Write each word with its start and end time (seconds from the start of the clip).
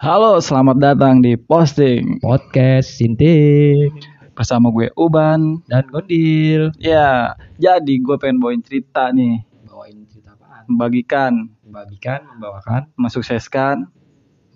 Halo, 0.00 0.40
selamat 0.40 0.80
datang 0.80 1.20
di 1.20 1.36
Posting 1.36 2.16
podcast 2.18 2.96
Sinting 2.96 3.92
bersama 4.32 4.72
gue 4.72 4.88
Uban. 4.96 5.60
dan 5.68 5.84
Gondil. 5.86 6.72
Ya, 6.80 7.36
jadi 7.56 7.94
gue 8.00 8.16
pengen 8.16 8.40
bawain 8.40 8.64
cerita 8.64 9.12
nih, 9.12 9.44
Bawain 9.68 10.00
cerita 10.08 10.32
apaan? 10.32 10.64
membagikan, 10.66 11.32
Membagikan, 11.62 12.20
membawakan, 12.32 12.88
mensukseskan 12.96 13.92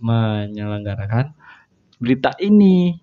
menyelenggarakan. 0.00 1.36
berita 2.00 2.32
ini. 2.38 2.96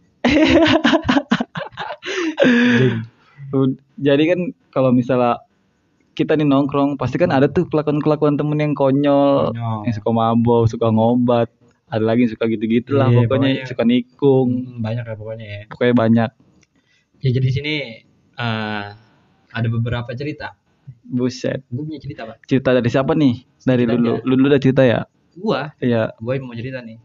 Jadi 3.98 4.23
kan 4.26 4.39
kalau 4.70 4.89
misalnya 4.89 5.38
kita 6.14 6.34
nih 6.34 6.44
nongkrong, 6.44 6.98
pasti 6.98 7.16
kan 7.16 7.30
ada 7.30 7.46
tuh 7.46 7.66
kelakuan-kelakuan 7.66 8.34
temen 8.34 8.58
yang 8.58 8.73
konyol, 8.73 9.54
Konyol. 9.54 9.78
yang 9.86 9.94
suka 9.94 10.10
mabok, 10.10 10.66
suka 10.68 10.89
ngobat, 10.89 11.48
ada 11.92 12.02
lagi 12.02 12.23
yang 12.23 12.32
suka 12.32 12.48
gitu-gitu 12.48 12.96
lah, 12.96 13.07
Iya, 13.07 13.18
pokoknya 13.21 13.50
pokoknya. 13.52 13.68
suka 13.68 13.84
nikung, 13.84 14.47
Hmm, 14.50 14.79
banyak 14.79 15.04
ya 15.04 15.15
pokoknya 15.15 15.46
ya. 15.46 15.61
pokoknya 15.68 15.93
banyak. 15.93 16.29
Ya 17.20 17.29
jadi 17.29 17.43
di 17.43 17.54
sini 17.54 17.74
eh, 18.34 18.86
ada 19.52 19.68
beberapa 19.70 20.07
cerita. 20.12 20.56
Buset. 21.04 21.62
Gue 21.68 21.84
punya 21.84 22.00
cerita 22.00 22.24
pak. 22.25 22.42
Cerita 22.46 22.71
dari 22.71 22.88
siapa 22.88 23.12
nih? 23.14 23.43
Dari 23.62 23.84
Ceritanya. 23.86 24.18
dulu. 24.18 24.25
Lu 24.25 24.34
dulu 24.36 24.48
udah 24.50 24.62
cerita 24.62 24.82
ya? 24.82 25.00
Gua, 25.34 25.71
Iya. 25.78 26.12
gue 26.14 26.34
mau 26.39 26.51
cerita 26.51 26.79
nih. 26.79 26.98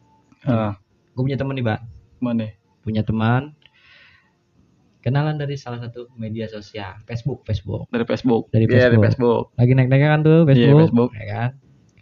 Ah, 0.42 0.78
Gue 1.12 1.22
punya 1.24 1.36
teman 1.36 1.54
nih 1.54 1.64
pak. 1.64 1.80
mana? 2.16 2.46
Punya 2.80 3.02
teman. 3.02 3.52
Kenalan 4.98 5.36
dari 5.36 5.54
salah 5.54 5.78
satu 5.78 6.10
media 6.14 6.46
sosial, 6.46 6.98
Facebook, 7.04 7.42
Facebook. 7.42 7.86
Dari 7.88 8.02
Facebook. 8.02 8.50
Dari 8.50 8.64
Iya, 8.64 8.90
dari 8.90 8.96
Facebook. 8.96 9.02
Facebook. 9.04 9.44
Lagi 9.54 9.72
naik-naiknya 9.72 10.08
kan 10.08 10.20
tuh 10.20 10.38
Facebook, 10.44 10.66
Iya, 10.68 10.82
Facebook. 10.82 11.10
ya 11.12 11.26
kan? 11.28 11.50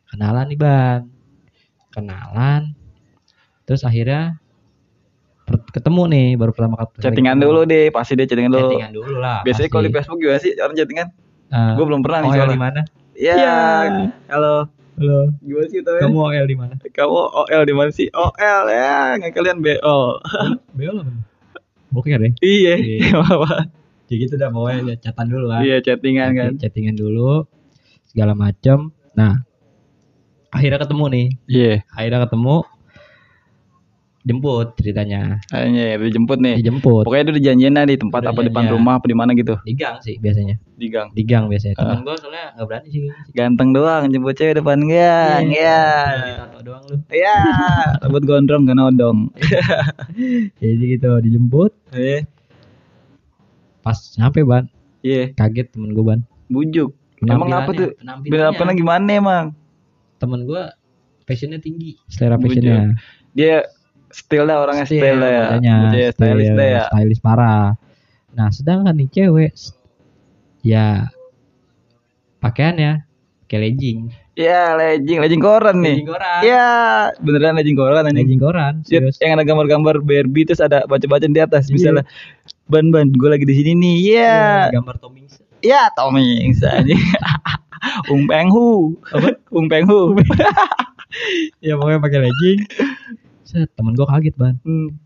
Kenalan 0.07 0.45
nih 0.47 0.59
ban, 0.59 1.01
kenalan. 1.91 2.63
Terus 3.65 3.83
akhirnya 3.85 4.37
ketemu 5.73 6.03
nih 6.09 6.29
baru 6.41 6.53
pertama 6.57 6.75
kali. 6.81 7.01
Chattingan 7.01 7.37
ketemu. 7.37 7.45
dulu 7.49 7.61
deh, 7.69 7.87
pasti 7.93 8.13
dia 8.17 8.27
chattingan 8.29 8.53
dulu. 8.53 8.61
Chattingan 8.69 8.93
dulu 8.93 9.15
lah. 9.21 9.41
Biasanya 9.45 9.69
kalau 9.69 9.85
di. 9.85 9.93
Facebook 9.93 10.19
gimana 10.21 10.41
sih 10.41 10.53
orang 10.57 10.77
chattingan? 10.77 11.09
Eh, 11.53 11.73
Gue 11.77 11.85
belum 11.85 12.01
pernah 12.01 12.19
nih 12.25 12.31
OL 12.33 12.49
di 12.49 12.61
mana? 12.61 12.81
Iya. 13.15 13.35
Iya. 13.37 13.57
Halo. 14.33 14.55
Halo. 14.95 15.21
Gimana 15.43 15.67
sih 15.69 15.81
tau 15.83 15.99
Kamu 16.01 16.19
OL 16.19 16.47
di 16.49 16.57
mana? 16.57 16.75
Kamu 16.81 17.19
OL 17.45 17.63
di 17.67 17.75
mana 17.75 17.91
sih? 17.93 18.09
OL 18.13 18.65
ya, 18.71 19.19
nggak 19.21 19.33
kalian 19.33 19.59
BO. 19.61 19.99
Bel 20.77 20.97
apa? 21.03 21.13
Boker 21.95 22.21
ya? 22.21 22.31
iya. 22.43 22.75
Iya. 22.81 23.21
apa? 23.23 23.69
Jadi 24.05 24.17
gitu 24.29 24.35
dah 24.37 24.53
pokoknya 24.53 25.01
chatan 25.01 25.27
dulu 25.33 25.45
lah. 25.49 25.61
Iya, 25.65 25.81
chattingan 25.81 26.31
kan. 26.37 26.51
Chattingan 26.61 26.97
dulu 26.97 27.49
segala 28.09 28.37
macam. 28.37 28.93
Nah, 29.17 29.45
akhirnya 30.53 30.79
ketemu 30.83 31.05
nih. 31.11 31.27
Iya. 31.49 31.75
Akhirnya 31.95 32.21
ketemu 32.29 32.67
jemput 34.25 34.73
ceritanya. 34.77 35.37
Kayaknya 35.47 35.83
ya, 35.85 35.97
dijemput 36.01 36.39
nih. 36.41 36.55
Dijemput. 36.59 37.05
Pokoknya 37.05 37.23
itu 37.23 37.35
dijanjiin 37.37 37.73
lah 37.73 37.85
di 37.85 37.97
tempat 37.97 38.25
apa 38.25 38.41
depan 38.41 38.65
janjian. 38.65 38.75
rumah 38.75 38.93
apa 38.97 39.05
di 39.05 39.13
mana 39.13 39.31
gitu. 39.33 39.55
di 39.61 39.73
gang 39.73 40.01
sih 40.01 40.17
biasanya 40.17 40.57
Di 40.75 40.89
gang. 40.89 41.13
di 41.13 41.23
gang 41.23 41.45
biasanya 41.47 41.77
Ah. 41.77 41.93
temen 41.93 42.03
gue 42.03 42.15
soalnya 42.17 42.45
nggak 42.53 42.67
berani 42.67 42.89
sih 42.89 43.01
Ganteng 43.31 43.71
doang 43.71 44.03
jemput 44.09 44.33
cewek 44.33 44.57
depan 44.57 44.81
gang. 44.83 45.45
Iya. 45.47 45.85
tato 46.43 46.59
doang 46.63 46.83
lu 46.87 46.97
Iya. 47.07 47.37
Rambut 48.01 48.23
gondrong 48.25 48.63
gak 48.65 48.75
nodong. 48.75 49.19
jadi 50.59 50.85
gitu 50.91 51.11
dijemput 51.21 51.73
Iya. 51.91 52.25
pas 53.81 53.99
nyampe 54.17 54.41
ban 54.43 54.65
Iya. 55.01 55.33
kaget 55.33 55.69
temen 55.71 55.93
gue 55.93 56.01
ban 56.03 56.21
Bujuk. 56.47 56.97
Emang 57.21 57.49
apa 57.51 57.73
tuh? 57.73 57.93
penampilannya 57.97 58.73
gimana 58.75 59.11
emang? 59.11 59.45
temen 60.17 60.41
gue 60.43 60.63
fashionnya 61.23 61.57
tinggi 61.59 62.01
selera 62.07 62.37
Bujuk. 62.37 62.57
fashionnya 62.57 62.97
Dia 63.33 63.67
style 64.15 64.47
dah 64.47 64.59
orangnya 64.61 64.87
style, 64.87 65.19
dah 65.19 65.31
ya. 65.59 65.77
Dia 65.91 66.09
stylish 66.11 66.51
dah 66.51 66.67
ya. 66.67 66.83
stylish 66.89 67.21
parah 67.21 67.75
nah 68.31 68.49
sedangkan 68.49 68.95
nih 68.95 69.09
cewek 69.11 69.53
ya 70.61 71.11
pakaiannya 72.41 73.07
kayak 73.47 73.63
legging 73.63 74.01
Iya, 74.35 74.75
legging, 74.75 75.23
legging 75.23 75.39
koran 75.39 75.79
nih. 75.79 75.95
legging 75.95 76.11
koran 76.11 76.41
Iya, 76.43 76.67
beneran 77.23 77.55
legging 77.55 77.79
koran 77.79 78.03
anjing. 78.03 78.19
legging 78.19 78.41
koran 78.43 78.75
serius 78.83 79.15
Yang 79.23 79.31
ada 79.33 79.45
gambar-gambar 79.47 80.03
Barbie 80.03 80.43
terus 80.43 80.59
ada 80.59 80.83
baca-baca 80.85 81.23
di 81.23 81.39
atas 81.39 81.71
Iya. 81.71 81.73
misalnya 81.73 82.03
ban 82.67 82.91
ban 82.91 83.15
gue 83.15 83.31
lagi 83.31 83.47
di 83.47 83.55
sini 83.55 83.73
nih. 83.79 83.97
Iya. 84.11 84.35
gambar 84.75 84.99
Tom 84.99 85.15
Hanks 85.15 85.39
Iya, 85.63 85.87
Tommy 85.95 86.51
anjing. 86.51 86.99
Ung 88.13 88.27
Peng 88.27 88.51
Hu. 88.51 88.99
Apa? 89.09 89.39
Ung 89.49 89.71
Peng 89.71 89.87
Hu. 89.87 90.19
ya 91.65 91.79
pokoknya 91.79 92.03
pakai 92.03 92.21
legging 92.21 92.59
set 93.55 93.71
temen 93.73 93.95
gue 93.95 94.03
kaget 94.05 94.35
ban 94.35 94.59
Hmm. 94.61 94.99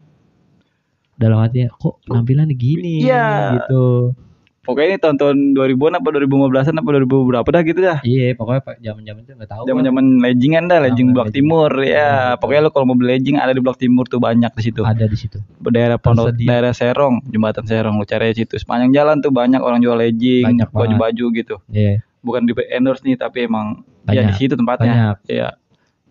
dalam 1.14 1.38
hatinya 1.38 1.68
kok 1.70 2.00
penampilannya 2.02 2.54
gini 2.54 3.02
Iya. 3.02 3.60
gitu 3.60 4.16
Pokoknya 4.60 4.86
ini 4.86 4.98
tahun-tahun 5.00 5.36
2000-an 5.56 5.96
apa 5.96 6.08
2015-an 6.12 6.76
apa 6.76 6.88
2000 7.00 7.08
berapa 7.24 7.48
dah 7.48 7.62
gitu 7.64 7.80
dah. 7.80 7.98
iya 8.02 8.36
pokoknya 8.36 8.60
pak 8.60 8.76
zaman 8.78 9.00
zaman 9.00 9.20
itu 9.24 9.32
nggak 9.32 9.48
tahu. 9.48 9.62
Zaman-zaman 9.64 10.04
leggingan 10.20 10.64
dah, 10.68 10.78
legging 10.78 11.08
Blok. 11.08 11.32
Timur 11.32 11.72
Iya, 11.78 11.88
ya. 11.88 12.08
betul. 12.28 12.36
Pokoknya 12.36 12.60
lo 12.60 12.68
kalau 12.68 12.84
mau 12.84 12.92
beli 12.92 13.16
legging 13.16 13.36
ada 13.38 13.50
di 13.50 13.64
Blok 13.64 13.80
Timur 13.80 14.04
tuh 14.04 14.20
banyak 14.20 14.52
di 14.52 14.62
situ. 14.62 14.84
ada 14.84 15.00
di 15.02 15.16
situ 15.16 15.40
daerah 15.64 15.96
Pondok 15.96 16.36
daerah 16.36 16.76
Serong 16.76 17.24
jembatan 17.24 17.64
Serong 17.64 17.96
lu 17.96 18.04
cari 18.04 18.28
situ 18.34 18.54
sepanjang 18.54 18.92
jalan 18.92 19.16
tuh 19.18 19.28
banyak 19.30 19.56
orang 19.58 19.80
jual 19.80 19.96
legging 19.96 20.44
Banyak 20.44 20.68
banget. 20.68 20.80
baju-baju 20.92 21.24
gitu 21.34 21.56
iya 21.70 22.04
bukan 22.20 22.44
di 22.44 22.52
endorse 22.68 23.00
nih 23.02 23.16
tapi 23.16 23.48
emang 23.48 23.80
ya 24.04 24.20
Banyak. 24.20 24.24
di 24.26 24.34
situ 24.36 24.52
tempatnya 24.52 24.92
banyak 24.92 25.16
iya 25.28 25.48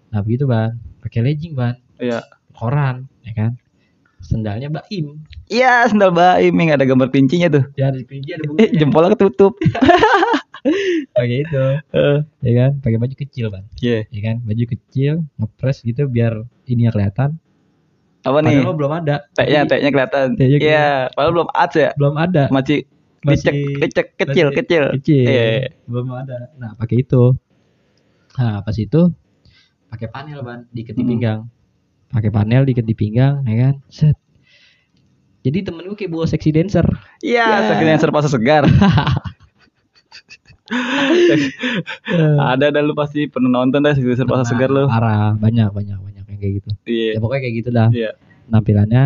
nah 0.10 0.20
begitu 0.20 0.46
ban 0.46 0.74
pakai 1.00 1.22
legging 1.22 1.54
ban 1.54 1.78
iya. 2.00 2.20
Koran 2.54 3.06
ya 3.22 3.34
kan? 3.34 3.52
Sendalnya 4.18 4.68
baim 4.68 5.22
iya 5.48 5.86
sendal 5.86 6.10
baim 6.12 6.52
yang 6.52 6.74
ada 6.74 6.84
gambar 6.84 7.10
kelincinya 7.10 7.48
tuh. 7.54 7.64
Ya 7.78 7.94
di 7.94 8.02
pinggir 8.04 8.38
ada 8.38 8.44
eh 8.44 8.50
bunganya 8.50 8.76
jempolnya 8.76 9.10
ketutup. 9.14 9.54
Pakai 11.16 11.38
itu. 11.48 11.64
Eh, 11.94 12.18
ya 12.44 12.52
kan? 12.58 12.72
Pakai 12.82 12.98
baju 12.98 13.16
kecil 13.16 13.46
ban 13.48 13.64
iya. 13.80 14.04
Ya 14.10 14.22
kan? 14.24 14.36
Baju 14.44 14.64
kecil 14.68 15.14
ngepres 15.38 15.82
gitu 15.82 16.10
biar 16.10 16.44
ini 16.66 16.90
kelihatan. 16.90 17.38
Apa 18.26 18.44
nih? 18.44 18.60
Padahal 18.60 18.76
belum 18.76 18.92
ada. 18.92 19.16
Teknya 19.32 19.90
kelihatan. 19.94 20.28
iya 20.42 21.08
padahal 21.14 21.32
belum 21.32 21.50
ads 21.54 21.76
ya 21.78 21.90
belum 21.96 22.16
ada. 22.18 22.44
Masih 22.52 22.84
Masih- 23.24 23.50
kecil 23.82 24.04
masih 24.20 24.56
kecil. 24.60 24.84
kecil. 25.00 25.24
Iya. 25.24 25.72
Belum 25.88 26.12
ada. 26.12 26.52
Nah 26.60 26.76
pakai 26.76 27.06
itu. 27.06 27.38
Nah 28.36 28.60
pas 28.62 28.76
itu 28.76 29.02
pakai 29.88 30.08
panel 30.12 30.44
ban 30.44 30.68
diikat 30.70 30.94
di 30.94 31.04
Hmm. 31.06 31.12
pinggang 31.16 31.40
pakai 32.10 32.32
panel 32.32 32.64
diikat 32.64 32.86
di 32.88 32.96
pinggang 32.96 33.44
ya 33.44 33.56
kan? 33.70 33.76
Set. 33.92 34.16
Jadi 35.46 35.64
temen 35.64 35.88
gue 35.88 35.96
kayak 35.96 36.12
bawa 36.12 36.28
sexy 36.28 36.52
dancer. 36.52 36.84
Iya 37.24 37.46
Ya. 37.64 37.68
saking 37.72 37.88
yang 37.88 38.02
serba 38.04 38.20
segar. 38.26 38.64
Ada 42.38 42.76
ada 42.76 42.80
lu 42.84 42.92
pasti 42.92 43.32
pernah 43.32 43.64
nonton 43.64 43.80
dah 43.80 43.96
saking 43.96 44.20
serba 44.20 44.44
Nah, 44.44 44.48
segar 44.48 44.68
lu. 44.68 44.84
Parah 44.92 45.32
banyak 45.40 45.72
banyak 45.72 45.96
banyak 45.96 46.24
yang 46.28 46.40
kayak 46.40 46.54
gitu. 46.60 46.70
Iya. 46.84 47.12
Ya 47.16 47.20
pokoknya 47.24 47.42
kayak 47.48 47.56
gitu 47.64 47.70
dah. 47.72 47.88
Iya. 47.96 48.12
Penampilannya 48.52 49.04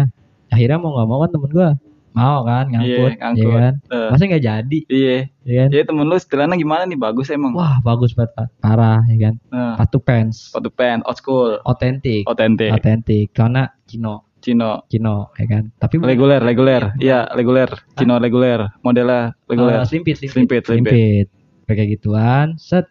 akhirnya 0.50 0.78
mau 0.82 0.90
nggak 0.98 1.08
mau 1.08 1.20
kan 1.22 1.30
temen 1.30 1.50
gue 1.54 1.70
mau 2.12 2.44
kan 2.44 2.68
ngangkut, 2.68 2.92
Iya, 3.08 3.18
ngangkut. 3.18 3.46
ya 3.46 3.56
kan 3.58 3.74
Eh. 3.88 4.10
masa 4.10 4.24
nggak 4.26 4.44
jadi 4.44 4.80
Iya. 4.86 5.18
ya 5.42 5.54
kan 5.56 5.68
Jadi 5.70 5.84
temen 5.86 6.06
lu 6.06 6.16
setelannya 6.16 6.56
gimana 6.56 6.84
nih? 6.84 6.96
Bagus 6.96 7.28
emang. 7.30 7.52
wah 7.52 7.80
bagus 7.82 8.12
banget 8.12 8.32
Pak. 8.34 8.48
parah 8.58 9.00
ya 9.06 9.18
kan 9.22 9.34
Nah, 9.48 9.76
patu 9.76 9.98
pants 9.98 10.52
sepatu 10.52 10.70
pen, 10.70 11.00
old 11.02 11.16
school, 11.16 11.56
otentik 11.64 12.24
otentik, 12.26 12.70
otentik 12.70 13.32
karena 13.32 13.72
Cino 13.86 14.28
Cino, 14.38 14.82
Cino 14.88 15.30
ya 15.36 15.46
kan 15.48 15.70
tapi 15.78 15.96
reguler, 15.98 16.42
reguler. 16.42 16.98
Iya, 16.98 17.30
reguler. 17.32 17.70
Cino 17.94 18.18
reguler. 18.18 18.74
Modelnya 18.82 19.38
reguler. 19.46 19.78
Eh, 19.78 19.86
selimpit, 19.86 20.18
Selimpit, 20.18 20.66
selimpit. 20.66 20.66
selimpit. 20.66 21.28
Pakai 21.64 21.86
gituan, 21.88 22.58
set. 22.58 22.90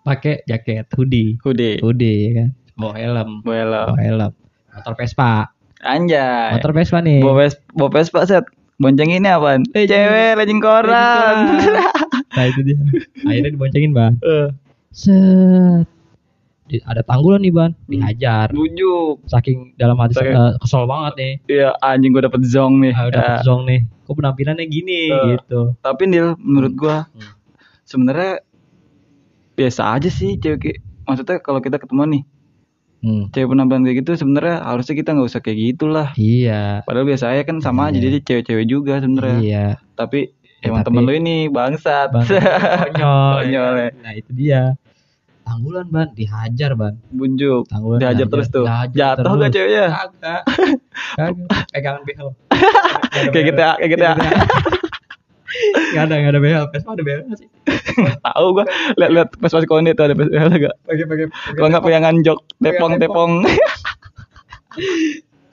Pakai 0.00 0.44
jaket 0.44 0.86
hoodie, 0.92 1.40
Hoodie, 1.40 1.80
hoodie 1.80 2.18
ya 2.20 2.32
kan. 2.38 2.48
Bawa 2.76 2.94
helm, 2.94 3.30
Boelo. 3.40 3.90
bawa 3.90 3.98
helm. 3.98 4.32
Motor 4.70 4.94
Vespa, 4.94 5.50
Anjay. 5.84 6.56
motor 6.56 6.72
Vespa 6.72 6.98
nih. 6.98 7.20
Bawa 7.20 7.34
Ves, 7.40 7.54
bawa 7.70 7.90
Vespa 7.90 8.24
set. 8.24 8.44
Bonceng 8.74 9.06
ini 9.08 9.28
apaan? 9.28 9.62
Eh, 9.70 9.84
Cewek 9.84 10.34
legging 10.34 10.58
koran. 10.58 11.62
nah 12.34 12.44
itu 12.44 12.60
dia. 12.64 12.74
Akhirnya 13.22 13.50
diboncengin 13.50 13.92
ban. 13.92 14.18
Eh, 14.18 14.48
Set. 14.90 15.86
Di- 16.64 16.80
ada 16.80 17.00
tanggulan 17.00 17.38
nih 17.38 17.52
ban, 17.52 17.70
Hmm. 17.70 17.86
dihajar. 17.86 18.48
Bujuk. 18.50 19.22
Saking 19.26 19.76
dalam 19.76 19.94
hati 19.96 20.16
Saking- 20.16 20.34
eh, 20.34 20.52
kesel 20.58 20.84
banget 20.84 21.12
nih. 21.14 21.32
Iya, 21.46 21.68
anjing 21.78 22.10
gua 22.10 22.24
dapet 22.24 22.40
zong 22.42 22.80
nih. 22.80 22.92
Ah, 22.92 23.04
udah 23.06 23.22
Ya. 23.22 23.34
zong 23.42 23.62
nih. 23.64 23.80
Kok 24.02 24.14
penampilannya 24.14 24.64
gini 24.64 25.00
Eh. 25.06 25.36
gitu. 25.36 25.76
Tapi 25.78 26.02
Nil, 26.06 26.34
menurut 26.36 26.72
gua 26.72 27.06
Hmm. 27.06 27.36
sebenarnya 27.84 28.40
biasa 29.54 29.92
aja 29.92 30.08
sih 30.08 30.34
cewek. 30.34 30.80
Maksudnya 31.04 31.38
kalau 31.38 31.60
kita 31.60 31.76
ketemu 31.76 32.02
nih, 32.08 32.22
Hmm. 33.04 33.28
cewek 33.28 33.46
penampilan 33.46 33.84
kayak 33.84 33.98
gitu 34.00 34.16
sebenarnya 34.16 34.64
harusnya 34.64 34.94
kita 34.96 35.12
nggak 35.12 35.28
usah 35.28 35.38
kayak 35.38 35.58
gitulah. 35.60 36.08
Iya. 36.16 36.80
Padahal 36.82 37.04
biasa 37.04 37.24
aja 37.28 37.44
kan 37.44 37.60
sama 37.60 37.92
aja 37.92 38.00
Iya. 38.00 38.04
jadi 38.06 38.18
cewek-cewek 38.24 38.64
juga 38.64 38.94
sebenarnya. 38.98 39.38
Iya. 39.38 39.66
Tapi 39.92 40.32
Ya, 40.58 40.72
emang 40.72 40.80
tapi- 40.80 40.88
temen 40.90 41.02
lu 41.04 41.12
ini 41.14 41.36
bangsat. 41.46 42.08
Bang, 42.10 42.24
konyol. 42.96 43.32
Konyol, 43.38 43.72
ya. 43.76 43.88
Nah 44.00 44.12
itu 44.14 44.30
dia. 44.32 44.62
tanggulan 45.44 45.84
ban 45.86 46.08
dihajar 46.10 46.72
ban 46.72 46.96
bunjuk 47.10 47.68
tanggulan 47.68 48.00
dihajar 48.00 48.26
terus 48.26 48.48
tuh 48.48 48.64
dihajar 48.64 49.20
jatuh 49.20 49.28
gak 49.28 49.40
terus. 49.44 49.52
ceweknya 49.52 49.86
kagak 49.92 50.40
kagak 51.12 51.60
pegangan 51.76 52.02
behel 52.02 52.28
kayak 53.28 53.44
gitu 53.44 53.60
ya 53.60 53.72
kayak 53.76 53.90
gitu 53.92 54.02
ya 54.02 54.14
Gak 55.94 56.10
ada, 56.10 56.14
gak 56.18 56.32
ada 56.34 56.40
behel. 56.40 56.64
Vespa 56.70 56.90
ada 56.92 57.02
nggak 57.02 57.38
sih? 57.38 57.48
tahu 58.20 58.46
gua 58.52 58.64
lihat 58.98 59.10
lihat 59.12 59.28
pas 59.38 59.48
pas 59.48 59.64
konde 59.64 59.94
tuh 59.94 60.04
ada 60.04 60.14
pas 60.14 60.26
gak 60.26 60.74
Pakai 60.82 61.04
pakai. 61.06 61.26
kalau 61.54 61.68
nggak 61.70 61.84
pegangan 61.84 62.14
jok 62.20 62.38
tepong 62.58 62.92
tepong 62.98 63.30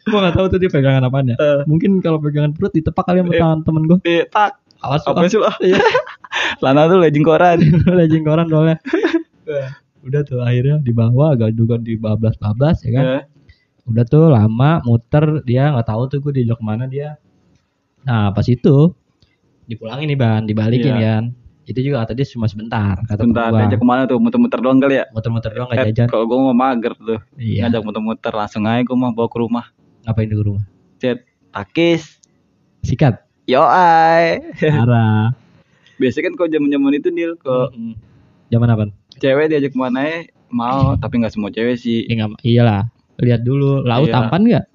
Gua 0.01 0.19
nggak 0.19 0.35
tahu 0.35 0.45
tuh 0.49 0.57
dia 0.57 0.67
pegangan 0.67 1.05
apaan 1.05 1.29
ya. 1.29 1.35
Eh. 1.37 1.61
Mungkin 1.69 2.01
kalau 2.01 2.17
pegangan 2.17 2.51
perut 2.51 2.73
ditepak 2.73 3.05
kali 3.05 3.21
sama 3.21 3.31
Eh. 3.31 3.39
tangan 3.39 3.59
temen 3.61 3.83
gua. 3.85 3.97
Iya, 4.01 4.25
tak 4.27 4.57
Awas 4.81 5.05
apa 5.05 5.29
sih 5.29 5.37
lah 5.37 5.53
lana 6.65 6.89
tuh 6.89 6.97
lejing 6.97 7.21
koran 7.21 7.61
Lejing 7.85 8.25
koran 8.25 8.49
soalnya. 8.49 8.81
Udah 10.01 10.25
tuh 10.25 10.41
akhirnya 10.41 10.81
dibawa 10.81 11.37
agak 11.37 11.53
juga 11.53 11.77
dibablas-bablas 11.77 12.81
ya 12.81 12.91
kan. 12.91 13.05
Udah 13.85 14.03
tuh 14.03 14.33
lama 14.33 14.81
muter 14.81 15.45
dia 15.45 15.69
nggak 15.69 15.85
tahu 15.85 16.09
tuh 16.09 16.17
gue 16.19 16.41
diajak 16.41 16.57
ke 16.57 16.65
mana 16.65 16.89
dia. 16.89 17.21
Nah 18.01 18.33
pas 18.33 18.49
itu 18.49 18.89
dipulangin 19.71 20.05
nih 20.05 20.15
ban, 20.15 20.43
dibalikin 20.43 20.93
Iya. 20.93 21.03
kan. 21.15 21.23
Itu 21.63 21.79
juga 21.79 22.03
kata 22.03 22.11
dia 22.13 22.27
cuma 22.27 22.45
sebentar. 22.45 22.99
Kata 23.01 23.21
bentar 23.21 23.49
gua. 23.49 23.59
diajak 23.61 23.79
ke 23.79 23.85
mana 23.85 24.03
tuh 24.03 24.17
muter-muter 24.17 24.59
doang 24.59 24.77
kali 24.77 24.97
ya 24.97 25.05
Muter-muter 25.09 25.51
doang 25.51 25.67
nggak 25.67 25.79
Eh, 25.79 25.87
jajan. 25.89 26.07
kalau 26.07 26.25
gua 26.25 26.37
mau 26.43 26.55
mager 26.57 26.91
tuh 26.93 27.19
Iya. 27.33 27.65
ngajak 27.65 27.81
muter-muter 27.81 28.33
langsung 28.33 28.63
aja 28.63 28.81
gua 28.81 28.97
mah 28.97 29.11
bawa 29.11 29.27
ke 29.27 29.37
rumah 29.37 29.65
Ngapain 30.01 30.25
di 30.25 30.35
rumah? 30.35 30.63
chat 30.97 31.23
takis 31.49 32.17
Sikat. 32.81 33.23
yo 33.43 33.61
ay 33.61 34.41
Parah. 34.57 35.31
biasanya 36.01 36.23
kan 36.25 36.35
kalau 36.35 36.49
zaman 36.49 36.69
zaman 36.69 36.93
itu 36.93 37.09
Nil 37.09 37.31
kalau 37.35 37.69
Mm-mm. 37.69 37.93
Zaman 38.49 38.67
apa? 38.67 38.83
cewek 39.15 39.47
diajak 39.47 39.71
ke 39.71 39.77
mana 39.77 39.99
ya 40.01 40.17
mau 40.49 40.97
tapi 40.97 41.21
nggak 41.21 41.31
semua 41.31 41.47
cewek 41.47 41.75
sih 41.75 42.03
Ya 42.03 42.13
nggak, 42.19 42.41
iyalah. 42.41 42.81
Lihat 43.17 43.41
dulu, 43.41 43.81
laut 43.81 44.09
Iya. 44.09 44.17
tampan 44.17 44.41
nggak? 44.43 44.65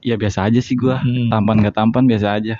ya 0.00 0.16
biasa 0.16 0.48
aja 0.48 0.58
sih 0.58 0.74
gua 0.74 0.96
Hmm. 0.98 1.28
tampan 1.28 1.60
nggak 1.60 1.76
tampan 1.76 2.04
biasa 2.04 2.34
aja 2.34 2.56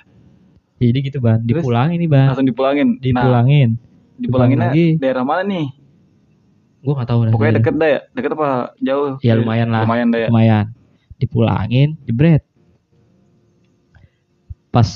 Jadi 0.81 0.99
gitu 1.05 1.19
ban, 1.21 1.37
Terus? 1.39 1.61
dipulangin 1.61 1.99
nih 1.99 2.09
ban, 2.09 2.27
langsung 2.33 2.49
dipulangin 2.49 2.89
nah 2.89 3.03
dipulangin. 3.21 3.71
dipulanginnya 4.17 4.69
lagi. 4.69 4.87
daerah 4.97 5.23
mana 5.23 5.43
nih 5.45 5.67
Gua 6.81 6.93
nggak 6.97 7.07
tahu 7.07 7.19
pokoknya 7.29 7.55
deket 7.61 7.75
dah 7.77 7.89
ya 7.91 8.01
deket 8.11 8.31
apa 8.33 8.49
jauh 8.81 9.21
Ya 9.21 9.33
lumayan 9.35 9.69
lah. 9.69 9.85
lumayan 9.85 10.09
dah 10.09 10.19
ya 10.19 10.29
Lumayan. 10.29 10.65
Dipulangin, 11.15 11.89
jebret. 12.03 12.41
Pas 14.71 14.89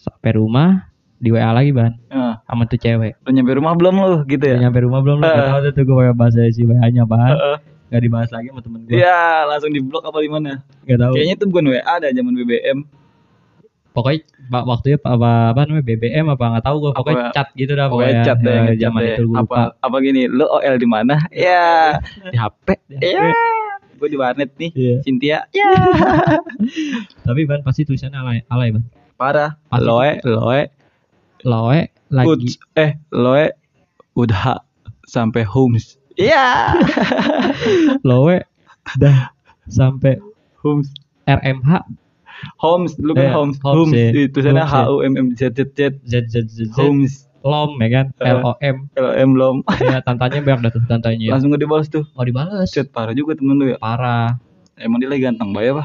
sampai 0.00 0.30
rumah 0.32 0.86
di 1.16 1.30
WA 1.30 1.50
lagi 1.50 1.70
ban, 1.70 1.98
Heeh. 2.06 2.34
sama 2.40 2.62
tuh 2.64 2.76
cewek. 2.76 3.18
Lu 3.22 3.30
nyampe 3.32 3.54
rumah 3.54 3.74
belum 3.74 3.94
lu 3.96 4.14
gitu 4.24 4.38
Udah 4.40 4.54
ya? 4.54 4.58
nyampe 4.60 4.78
rumah 4.80 5.00
belum? 5.00 5.18
Lu 5.18 5.24
Eh. 5.24 5.34
tahu 5.44 5.58
tuh 5.72 5.82
gue 5.84 5.96
WA 5.96 6.12
bahasa 6.12 6.46
si 6.48 6.62
WA-nya 6.62 7.02
ban. 7.02 7.30
Heeh. 7.32 7.56
Gak 7.88 8.00
dibahas 8.00 8.30
lagi 8.30 8.48
sama 8.48 8.60
temen 8.60 8.80
gue. 8.84 8.94
Iya, 8.94 9.20
langsung 9.44 9.68
di 9.68 9.80
blok 9.80 10.02
apa 10.02 10.16
di 10.16 10.30
mana? 10.30 10.62
Gak 10.82 10.96
tahu. 10.96 11.12
Kayaknya 11.12 11.34
itu 11.34 11.44
bukan 11.46 11.64
WA 11.68 11.82
ada 11.82 12.08
zaman 12.08 12.32
BBM. 12.32 12.78
Pokoknya 13.92 14.24
waktunya 14.64 14.96
apa, 15.04 15.52
apa, 15.52 15.60
namanya 15.68 15.84
BBM 15.84 16.26
apa 16.32 16.44
nggak 16.56 16.64
tahu 16.64 16.76
gue. 16.80 16.92
Pokoknya 16.96 17.20
Apa- 17.28 17.34
chat 17.36 17.48
gitu 17.52 17.72
dah. 17.76 17.86
Pokoknya 17.92 18.08
pokoknya. 18.08 18.26
chat 18.26 18.38
deh, 18.40 18.56
Ya, 18.56 18.74
zaman 18.88 19.00
itu 19.04 19.22
gue 19.28 19.36
lupa. 19.36 19.40
Apa 19.44 19.60
apa 19.84 19.96
gini, 20.00 20.22
lu 20.32 20.44
OL 20.48 20.74
di 20.80 20.88
mana? 20.88 21.16
Ya, 21.28 22.00
di 22.32 22.36
HP. 22.40 22.66
Iya. 22.98 23.36
Gue 24.00 24.08
di 24.08 24.16
warnet 24.16 24.50
nih. 24.56 24.70
Iya. 24.72 24.96
Cynthia. 25.04 25.38
Ya. 25.52 25.70
Tapi 27.28 27.40
ban 27.44 27.60
pasti 27.60 27.84
tulisannya 27.84 28.16
alay, 28.16 28.38
alay 28.48 28.72
ban. 28.72 28.82
Parah. 29.20 29.60
Pasti. 29.68 29.84
Loe, 29.84 30.10
loe, 30.24 30.62
Loe 31.42 31.80
lagi 32.12 32.28
uts, 32.28 32.54
eh, 32.78 32.96
loe 33.12 33.50
udah 34.14 34.62
sampai 35.04 35.44
homes. 35.44 36.00
Iya. 36.16 36.76
Loe 38.08 38.44
dah 39.00 39.32
sampai 39.68 40.20
homes. 40.60 40.92
RMH 41.22 42.01
Homes, 42.58 42.94
lu 42.98 43.12
kan 43.12 43.26
Eh, 43.26 43.32
homes. 43.32 43.56
Homes, 43.60 43.90
Homes. 43.90 43.94
ya. 43.94 44.26
Itu 44.26 44.38
sana 44.40 44.62
H 44.62 44.74
ya. 44.74 44.84
U 44.88 45.00
M 45.00 45.14
M 45.14 45.28
Z 45.32 45.54
Z 45.54 45.74
Z. 45.74 45.80
Z 46.02 46.14
Z 46.26 46.34
Z 46.46 46.58
Z 46.68 46.74
Homes. 46.74 47.26
Lom 47.42 47.74
ya 47.78 47.88
kan. 47.92 48.06
L 48.18 48.38
O 48.40 48.52
M 48.60 48.86
Kalau 48.92 49.12
M 49.12 49.28
belum. 49.34 49.56
ya 49.82 49.98
tantanya 50.00 50.38
banyak 50.40 50.60
dah 50.62 50.70
tuh 50.70 50.82
tantanya 50.86 51.26
Langsung 51.30 51.50
gak 51.50 51.60
dibalas 51.60 51.86
tuh. 51.86 52.06
mau 52.12 52.22
dibales 52.22 52.70
Chat 52.70 52.86
parah 52.88 53.10
juga 53.12 53.34
temen 53.34 53.56
lu 53.56 53.66
ya. 53.68 53.76
parah 53.76 54.38
Emang 54.74 54.98
dia 54.98 55.06
lagi 55.06 55.22
ganteng 55.22 55.50
banget 55.50 55.74
apa? 55.76 55.84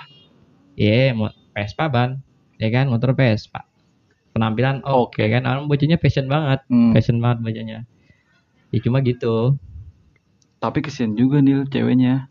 Iya, 0.74 1.12
mau 1.12 1.28
Vespa 1.52 1.86
ban, 1.88 2.22
ya 2.56 2.70
kan 2.70 2.86
motor 2.88 3.12
Vespa. 3.12 3.66
Penampilan 4.32 4.82
oke 4.82 5.18
Oke. 5.18 5.26
kan, 5.28 5.44
orang 5.44 5.66
bocahnya 5.66 5.98
fashion 5.98 6.26
banget, 6.26 6.62
Hmm. 6.68 6.94
fashion 6.94 7.18
banget 7.18 7.42
bocahnya. 7.42 7.80
Ya 8.70 8.78
cuma 8.80 9.02
gitu. 9.02 9.58
Tapi 10.58 10.80
kesian 10.80 11.14
juga 11.14 11.38
nih 11.40 11.66
ceweknya. 11.68 12.30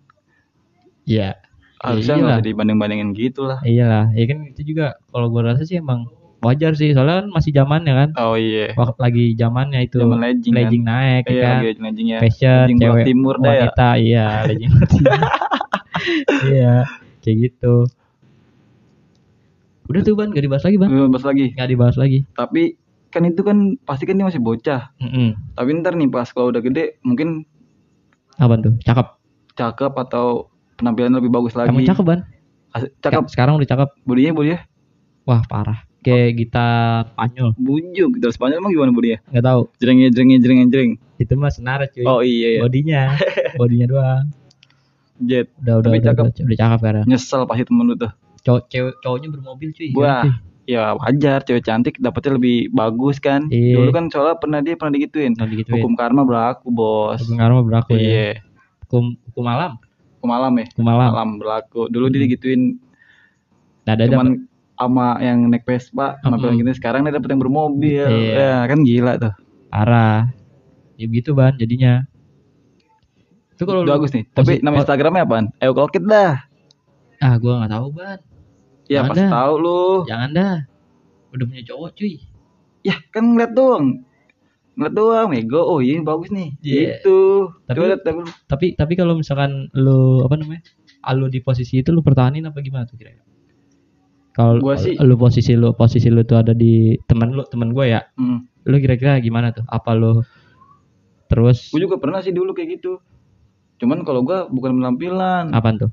Iya. 1.02 1.38
Harusnya 1.78 2.14
iyalah. 2.14 2.22
nggak 2.22 2.38
usah 2.38 2.46
dibanding-bandingin 2.46 3.10
gitu 3.12 3.40
lah. 3.44 3.58
Iyalah, 3.60 4.04
ya 4.12 4.24
kan 4.24 4.38
itu 4.46 4.62
juga 4.66 4.86
kalau 5.08 5.26
gua 5.28 5.52
rasa 5.52 5.62
sih 5.62 5.76
emang 5.76 6.08
wajar 6.38 6.72
sih, 6.72 6.92
soalnya 6.92 7.20
kan 7.20 7.28
masih 7.30 7.50
zamannya 7.50 7.92
kan. 7.92 8.10
Oh 8.16 8.34
iya. 8.34 8.72
Waktu 8.72 8.96
lagi 8.96 9.24
zamannya 9.34 9.80
itu 9.84 9.98
Zaman 9.98 10.20
legging 10.46 10.54
kan. 10.82 10.90
naik 10.90 11.22
ya 11.22 11.30
Iya, 11.30 11.42
kan. 11.42 11.56
lagi 11.58 11.68
legging 11.78 12.08
ya. 12.08 12.18
Fashion 12.20 12.56
Legging 12.62 12.78
cewek 12.78 13.04
timur 13.04 13.34
ya. 13.34 13.42
wanita, 13.42 13.88
iya, 13.98 14.26
legging 14.48 14.70
timur. 14.86 15.20
Iya, 16.46 16.74
kayak 17.20 17.36
gitu. 17.42 17.74
Udah 19.86 20.00
tuh 20.02 20.14
ban, 20.14 20.28
gak 20.28 20.42
dibahas 20.42 20.62
lagi 20.62 20.76
ban, 20.76 20.88
Belum 20.88 21.10
bahas 21.10 21.22
lagi. 21.24 21.46
gak 21.52 21.68
dibahas 21.68 21.94
lagi. 21.94 22.26
Tapi 22.32 22.74
kan 23.08 23.22
itu 23.22 23.40
kan 23.40 23.56
pasti 23.80 24.02
kan 24.02 24.14
dia 24.14 24.26
masih 24.26 24.40
bocah. 24.40 24.90
Mm-mm. 24.98 25.54
Tapi 25.54 25.68
ntar 25.78 25.94
nih 25.94 26.06
pas 26.06 26.26
kalau 26.26 26.50
udah 26.50 26.60
gede 26.60 26.98
mungkin 27.00 27.46
Apa 28.34 28.58
tuh? 28.58 28.74
Cakep. 28.82 29.08
cakep 29.54 29.92
atau 29.96 30.52
penampilan 30.76 31.12
lebih 31.16 31.32
bagus 31.32 31.52
lagi. 31.56 31.72
Emang 31.72 31.88
cakep 31.88 32.04
ban? 32.04 32.20
Cakep. 33.00 33.24
Sekarang 33.32 33.56
udah 33.56 33.68
cakep. 33.68 33.88
Bodinya 34.04 34.32
bodinya 34.36 34.60
Wah 35.26 35.42
parah. 35.42 35.82
Kayak 36.06 36.38
gitar 36.38 37.10
Spanyol. 37.18 37.50
bujuk. 37.58 38.10
Terus 38.22 38.38
Spanyol 38.38 38.62
emang 38.62 38.70
gimana 38.70 38.90
bodinya? 38.94 39.18
Nggak 39.34 39.44
tahu. 39.44 39.60
Jreng 39.82 39.98
jreng 40.14 40.28
jreng 40.38 40.58
jreng. 40.70 40.90
Itu 41.18 41.34
mah 41.34 41.50
senar 41.50 41.82
cuy. 41.90 42.06
Oh 42.06 42.22
iya 42.22 42.56
iya. 42.56 42.60
Bodinya. 42.62 43.02
Bodinya 43.60 43.86
doang. 43.90 44.24
Jet. 45.18 45.50
Udah 45.64 45.82
udah 45.82 45.90
Tapi 45.90 45.98
udah, 45.98 46.06
cakep. 46.12 46.24
udah, 46.30 46.44
udah 46.46 46.58
cakep 46.60 46.78
sekarang. 46.78 47.04
Nyesel 47.10 47.42
pasti 47.48 47.62
temen 47.66 47.84
lu 47.90 47.94
tuh. 47.98 48.12
Cowok 48.46 48.62
cewek 48.70 48.94
cowoknya 49.02 49.28
bermobil 49.34 49.68
cuy. 49.74 49.88
Wah. 49.98 50.22
Cuy. 50.22 50.32
Ya 50.66 50.94
wajar 50.98 51.38
cewek 51.42 51.62
cantik 51.66 51.94
dapetnya 51.98 52.38
lebih 52.38 52.70
bagus 52.70 53.18
kan. 53.18 53.50
Iya. 53.50 53.82
Dulu 53.82 53.90
kan 53.90 54.04
soalnya 54.06 54.38
pernah 54.38 54.62
dia 54.62 54.78
pernah 54.78 54.94
digituin. 54.94 55.34
Nah 55.34 55.50
digituin. 55.50 55.82
Hukum 55.82 55.98
karma 55.98 56.22
berlaku 56.22 56.70
bos. 56.70 57.18
Hukum 57.18 57.34
karma 57.34 57.66
berlaku 57.66 57.98
ya. 57.98 58.02
Iya. 58.02 58.30
Hukum 58.86 59.18
hukum 59.26 59.42
malam. 59.42 59.74
Hukum 60.16 60.28
malam 60.28 60.52
ya. 60.54 60.66
Hukum 60.70 60.84
malam. 60.84 61.08
Malam 61.10 61.28
berlaku. 61.36 61.82
Dulu 61.86 62.04
dia 62.08 62.20
digituin 62.22 62.80
Nah, 63.82 63.94
ada 63.94 64.02
ada 64.02 64.10
cuman 64.10 64.28
sama 64.74 65.16
yang 65.20 65.46
naik 65.46 65.62
Vespa 65.62 66.18
penampilan 66.18 66.52
Mm-mm. 66.52 66.62
gitu 66.66 66.72
sekarang 66.76 67.00
dia 67.00 67.14
dapet 67.14 67.30
yang 67.30 67.38
bermobil 67.38 68.04
Iya. 68.04 68.34
ya 68.34 68.56
kan 68.66 68.78
gila 68.82 69.12
tuh 69.16 69.32
parah. 69.68 70.26
Ya 70.94 71.06
begitu 71.06 71.32
ban 71.32 71.54
jadinya. 71.54 72.02
Itu 73.52 73.64
kalau 73.64 73.82
lu- 73.82 73.88
bagus 73.88 74.10
nih 74.10 74.26
tapi 74.28 74.58
nama 74.58 74.76
po- 74.76 74.80
Instagramnya 74.82 75.22
apaan 75.22 75.46
Ayo 75.58 75.72
Kolkit 75.72 76.04
dah 76.04 76.44
ah 77.16 77.34
gua 77.36 77.62
nggak 77.62 77.72
tahu 77.72 77.86
ban. 77.90 78.18
ya 78.84 79.00
Jangan 79.00 79.08
pasti 79.08 79.22
dah. 79.22 79.30
tahu 79.32 79.52
lu 79.56 79.82
Jangan 80.04 80.30
dah. 80.32 80.56
Udah 81.30 81.44
punya 81.46 81.62
cowok 81.64 81.90
cuy. 81.94 82.14
ya 82.82 82.96
kan 83.08 83.24
ngeliat 83.24 83.52
doang 83.52 83.86
ngeliat 84.76 84.92
doang 84.92 85.28
Mego 85.28 85.58
oh 85.58 85.80
ini 85.80 86.00
bagus 86.00 86.28
nih 86.28 86.52
Iya. 86.58 87.00
gitu 87.00 87.48
Tapi- 87.64 87.80
coba 87.80 88.10
dulu. 88.12 88.30
Tapi 88.46 88.66
tapi 88.74 88.92
kalau 88.94 89.14
misalkan 89.14 89.72
lu 89.72 90.20
apa 90.20 90.36
namanya? 90.36 90.60
ah, 91.00 91.12
Lu 91.12 91.26
di 91.26 91.40
posisi 91.40 91.78
itu 91.78 91.90
lu 91.90 92.00
pertahanin 92.00 92.44
apa 92.44 92.60
gimana 92.60 92.84
tuh 92.84 92.94
kira-kira? 92.94 93.24
Kalau 94.30 94.60
lu 95.00 95.16
posisi 95.16 95.52
lu 95.52 95.72
posisi 95.72 96.06
lu 96.06 96.20
tuh 96.22 96.36
ada 96.36 96.52
di 96.52 96.92
temen 97.02 97.32
lu 97.32 97.40
temen 97.42 97.72
gue 97.72 97.88
ya, 97.88 98.04
Hmm. 98.14 98.44
lu 98.62 98.76
kira-kira 98.76 99.16
gimana 99.18 99.48
tuh? 99.50 99.64
Apa 99.66 99.92
lu 99.92 100.20
terus 101.26 101.68
gue 101.68 101.80
juga 101.80 101.96
pernah 101.96 102.20
sih 102.20 102.30
dulu 102.30 102.52
kayak 102.52 102.78
gitu 102.78 103.02
cuman 103.76 104.00
kalau 104.02 104.22
gua 104.22 104.46
bukan 104.46 104.72
penampilan 104.74 105.50
apaan 105.50 105.76
tuh? 105.76 105.90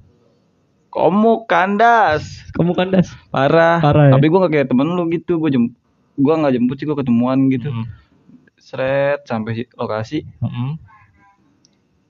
komuk 0.88 1.48
kandas 1.48 2.46
Kamu 2.54 2.72
kandas. 2.72 3.10
parah, 3.28 3.82
Parah 3.82 4.08
ya? 4.08 4.14
tapi 4.14 4.30
gua 4.30 4.40
nggak 4.42 4.54
kayak 4.54 4.68
temen 4.70 4.88
lu 4.88 5.04
gitu 5.10 5.36
gua 5.36 5.50
jem 5.50 5.74
gua 6.16 6.38
nggak 6.38 6.54
jemput 6.54 6.76
sih 6.76 6.86
gua 6.86 6.96
ketemuan 6.96 7.50
gitu 7.50 7.68
Mm. 7.68 7.86
Seret 8.64 9.20
sampai 9.24 9.52
si- 9.58 9.72
lokasi. 9.74 10.24
Mm-mm. 10.40 10.80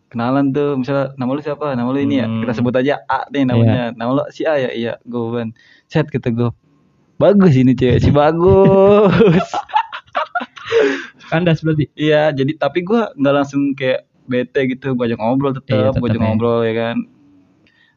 kenalan 0.06 0.54
tuh 0.54 0.78
misalnya 0.78 1.10
nama 1.16 1.34
lu 1.34 1.42
siapa? 1.42 1.74
Nama 1.74 1.90
lu 1.90 1.98
ini 1.98 2.16
ya? 2.16 2.30
Hmm. 2.30 2.40
kita 2.40 2.54
sebut 2.54 2.70
aja 2.76 3.02
A 3.04 3.26
nih 3.28 3.44
namanya. 3.44 3.90
Nama 3.92 4.12
lu 4.12 4.22
si 4.30 4.46
A 4.46 4.54
ya? 4.56 4.70
Iya 4.70 5.02
gue 5.02 5.24
ban. 5.28 5.50
Set 5.88 6.06
gitu 6.08 6.30
gue 6.30 6.50
bagus 7.16 7.54
ini 7.54 7.74
cewek. 7.74 7.98
Si 8.00 8.10
bagus. 8.10 9.42
Kandas 11.26 11.60
berarti. 11.60 11.90
iya 11.96 12.30
jadi 12.30 12.54
tapi 12.56 12.84
gue 12.84 13.10
nggak 13.12 13.34
langsung 13.36 13.74
kayak 13.74 14.06
bete 14.24 14.70
gitu. 14.70 14.94
Gue 14.94 15.10
ajak 15.10 15.18
ngobrol 15.18 15.50
Iya, 15.52 15.58
tetap 15.58 15.78
tetep 15.90 15.98
gue 15.98 16.08
ajak 16.08 16.14
ya. 16.16 16.24
ngobrol 16.24 16.60
ya 16.62 16.74
kan. 16.76 16.98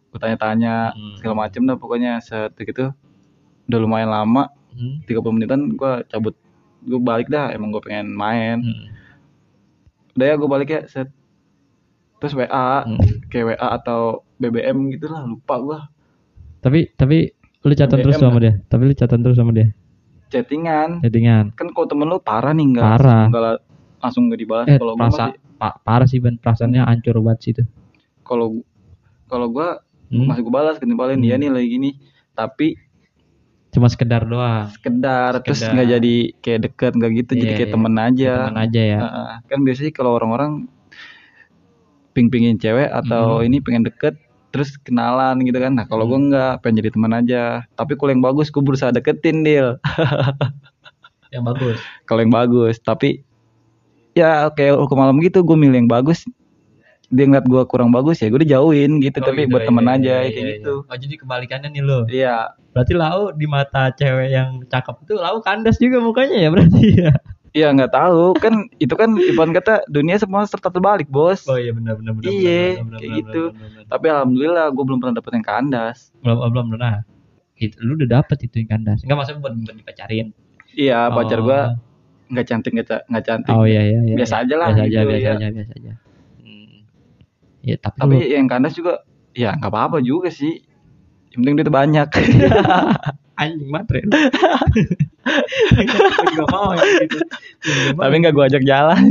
Gue 0.08 0.18
tanya-tanya 0.18 0.74
Hmm. 0.90 1.14
segala 1.14 1.34
macem 1.38 1.60
dah 1.62 1.76
pokoknya. 1.76 2.12
Set 2.18 2.56
gitu. 2.56 2.96
Udah 3.68 3.78
lumayan 3.78 4.08
lama. 4.08 4.48
Hmm. 4.72 5.04
30 5.04 5.20
menitan 5.30 5.68
gue 5.70 5.92
cabut 6.06 6.32
gue 6.86 6.98
balik 6.98 7.26
dah 7.26 7.50
emang 7.50 7.68
gue 7.68 7.82
pengen 7.82 8.08
main 8.08 8.58
Hmm. 8.58 8.86
udah 10.14 10.26
ya 10.26 10.34
gue 10.34 10.48
balik 10.48 10.68
ya 10.70 10.80
set 10.86 11.10
terus 12.16 12.32
WA 12.32 12.82
Hmm. 12.82 12.96
kayak 13.26 13.52
WA 13.52 13.68
atau 13.74 14.00
BBM 14.36 14.88
gitu 14.90 15.06
lah 15.06 15.24
lupa 15.24 15.54
gua 15.58 15.78
Tapi 16.58 16.90
tapi 16.90 17.30
lu 17.60 17.72
catatan 17.72 18.02
terus 18.02 18.16
sama 18.16 18.38
dia. 18.38 18.58
Tapi 18.64 18.82
lu 18.84 18.92
catatan 18.92 19.20
terus 19.20 19.36
sama 19.36 19.50
dia. 19.50 19.70
chattingan 20.26 20.98
Chattingan. 21.00 21.54
kan 21.54 21.70
kalau 21.70 21.86
temen 21.86 22.06
lu 22.06 22.18
parah 22.18 22.50
nih 22.50 22.66
enggak 22.66 22.82
Parah. 22.84 23.24
enggak 23.26 23.42
langsung 23.98 24.26
nggak 24.26 24.40
dibalas 24.40 24.66
Eh, 24.66 24.74
kalau 24.74 24.94
perasa, 24.94 25.30
masih 25.30 25.32
pa- 25.54 25.78
parah 25.80 26.04
sih 26.04 26.18
ban 26.18 26.34
perasaannya 26.34 26.82
hancur 26.82 27.14
banget 27.20 27.38
sih 27.40 27.50
itu. 27.52 27.62
kalau 28.22 28.58
kalau 29.26 29.46
gua 29.46 29.78
Hmm? 30.06 30.26
masih 30.26 30.42
gua 30.42 30.54
balas 30.56 30.76
ketimbalin 30.76 31.16
Hmm. 31.16 31.24
dia 31.24 31.36
nih 31.36 31.48
lagi 31.48 31.68
gini 31.68 31.90
tapi 32.32 32.74
Cuma 33.76 33.86
sekedar 33.86 34.24
doang. 34.24 34.72
sekedar, 34.72 35.36
terus 35.40 35.60
Sekedar. 35.60 35.72
nggak 35.74 35.88
jadi 35.92 36.14
kayak 36.40 36.60
deket 36.64 36.92
nggak 36.94 37.12
gitu 37.14 37.32
jadi 37.34 37.44
Iya, 37.44 37.52
kayak 37.54 37.68
iya. 37.68 37.74
temen 37.76 37.94
aja 37.98 38.32
Teman 38.40 38.58
aja 38.58 38.80
ya. 38.82 38.98
Heeh. 38.98 39.28
kan 39.44 39.58
biasanya 39.60 39.92
kalau 39.92 40.10
orang-orang 40.14 40.52
ping-pingin 42.10 42.56
cewek 42.56 42.88
atau 42.88 43.38
Hmm. 43.38 43.46
ini 43.46 43.60
pengen 43.60 43.84
deket 43.84 44.16
terus 44.48 44.80
kenalan 44.80 45.36
gitu 45.42 45.60
kan 45.60 45.76
nah 45.76 45.84
kalau 45.84 46.08
gua 46.08 46.16
enggak 46.18 46.52
pengen 46.60 46.80
jadi 46.80 46.90
teman 46.90 47.12
aja 47.12 47.42
tapi 47.70 47.92
kalau 47.92 48.08
yang 48.08 48.24
bagus 48.24 48.48
gua 48.48 48.64
berusaha 48.64 48.88
deketin 48.88 49.44
deal 49.44 49.76
Yang 51.28 51.44
bagus. 51.44 51.76
kalau 52.02 52.20
yang 52.22 52.32
bagus 52.32 52.76
tapi 52.78 53.20
ya 54.16 54.48
kayak 54.48 54.80
hukum 54.80 54.96
malam 54.96 55.20
gitu 55.20 55.44
gue 55.44 55.52
milih 55.52 55.76
yang 55.78 55.90
bagus 55.90 56.24
dia 57.08 57.24
ngeliat 57.24 57.44
gue 57.44 57.62
kurang 57.64 57.90
bagus 57.90 58.18
ya 58.18 58.26
gue 58.26 58.40
dijauhin 58.40 58.98
gitu 58.98 59.18
Oh, 59.18 59.24
tapi 59.24 59.44
gitu, 59.44 59.52
buat 59.52 59.62
iya, 59.62 59.68
temen 59.68 59.84
iya, 59.84 59.92
aja 59.92 60.02
iya, 60.02 60.16
kayak 60.18 60.34
iya, 60.36 60.52
gitu 60.52 60.74
iya. 60.76 60.86
Oh 60.86 60.96
jadi 60.96 61.14
kebalikannya 61.16 61.68
nih 61.70 61.82
lo. 61.82 62.00
iya 62.08 62.36
Berarti 62.70 62.92
lau 62.92 63.30
di 63.30 63.46
mata 63.46 63.88
cewek 63.90 64.28
yang 64.28 64.48
cakep 64.64 64.96
itu 65.02 65.14
lau 65.14 65.38
kandas 65.40 65.76
juga 65.76 65.96
mukanya 65.98 66.36
ya 66.36 66.48
berarti 66.50 66.82
ya. 66.98 67.12
iya 67.50 67.68
nggak 67.70 67.88
tahu 67.88 68.36
kan 68.36 68.52
itu 68.76 68.92
kan 68.92 69.16
ibarat 69.16 69.52
kata 69.54 69.74
dunia 69.86 70.16
semua 70.16 70.44
serta 70.44 70.68
terbalik 70.68 71.06
bos 71.06 71.46
Oh 71.46 71.56
iya 71.56 71.70
benar 71.70 71.96
benar 71.96 72.12
benar. 72.12 72.26
Iya, 72.26 72.84
kayak 72.92 73.10
gitu. 73.16 73.42
tapi 73.86 74.06
alhamdulillah 74.06 74.68
gue 74.68 74.84
belum 74.84 74.98
pernah 74.98 75.16
dapet 75.16 75.32
yang 75.32 75.46
kandas 75.46 76.12
Belum 76.20 76.36
oh, 76.36 76.50
belum 76.50 76.66
pernah. 76.70 77.00
Itu 77.54 77.80
lu 77.80 77.94
udah 77.94 78.20
dapet 78.20 78.44
itu 78.44 78.60
yang 78.60 78.70
kandas. 78.70 79.00
Enggak 79.00 79.16
maksudnya 79.16 79.40
buat, 79.40 79.54
buat 79.56 79.76
dipacarin. 79.78 80.26
iya 80.74 81.08
pacar 81.08 81.38
Oh. 81.38 81.44
gue 81.44 81.60
nggak 82.28 82.44
cantik 82.44 82.70
nggak 82.74 82.88
ca- 82.90 83.04
nggak 83.06 83.24
cantik 83.24 83.54
Oh 83.54 83.64
iya 83.64 83.80
iya 83.86 83.98
iya. 84.04 84.16
Biasa 84.18 84.34
aja 84.42 84.54
lah 84.54 84.68
Biasa 84.68 84.82
aja 84.82 84.98
gitu, 84.98 85.08
biasa 85.08 85.24
ya. 85.24 85.32
aja 85.32 85.48
biasa 85.48 85.72
aja. 85.72 85.92
Ya 87.66 87.74
tapi, 87.76 87.98
tapi 87.98 88.14
lu- 88.16 88.30
yang 88.30 88.46
kandas 88.46 88.72
juga 88.72 89.02
ya 89.32 89.52
nggak 89.52 89.68
apa-apa 89.68 89.98
juga 90.00 90.30
sih 90.30 90.62
yang 91.28 91.42
penting 91.42 91.54
duit 91.58 91.68
banyak 91.68 92.08
anjing 93.36 93.68
matre. 93.68 94.00
Gue 95.26 96.46
mau 96.46 96.72
ya 96.72 96.84
gitu. 97.02 97.18
tapi 97.92 98.14
nggak 98.16 98.32
gue 98.32 98.44
ajak 98.46 98.62
jalan 98.62 99.02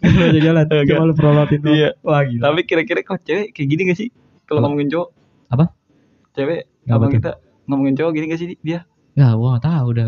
Lu 0.00 0.22
aja 0.26 0.40
jalan. 0.40 0.64
Cuma 0.64 1.04
lu 1.04 1.14
promotin 1.14 1.60
doang. 1.60 1.76
Iya. 1.76 1.88
Wah 2.00 2.24
gila. 2.24 2.42
Tapi 2.42 2.60
kira-kira 2.64 3.00
kok 3.02 3.20
cewek 3.20 3.52
kayak 3.52 3.68
gini 3.68 3.82
gak 3.84 3.98
sih? 3.98 4.08
Kalau 4.42 4.58
Apa? 4.58 4.66
ngomongin 4.66 4.88
cowok. 4.88 5.08
Apa? 5.50 5.64
Cewek, 6.32 6.60
abang 6.88 7.06
betul. 7.06 7.16
kita 7.20 7.30
ngomongin 7.66 7.94
cowok 7.94 8.10
gini 8.10 8.24
gak 8.26 8.40
sih 8.40 8.48
dia? 8.58 8.80
Ya 9.12 9.36
gua 9.36 9.54
gak 9.54 9.68
tahu 9.68 9.84
udah 9.92 10.04